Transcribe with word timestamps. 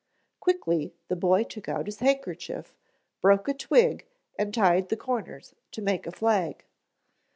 Quickly 0.39 0.95
the 1.09 1.15
boy 1.15 1.43
took 1.43 1.69
out 1.69 1.85
his 1.85 1.99
handkerchief, 1.99 2.75
broke 3.21 3.47
a 3.47 3.53
twig 3.53 4.07
and 4.35 4.51
tied 4.51 4.89
the 4.89 4.97
corners 4.97 5.53
to 5.73 5.81
make 5.83 6.07
a 6.07 6.11
flag. 6.11 6.65